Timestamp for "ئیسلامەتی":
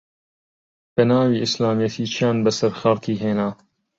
1.43-2.11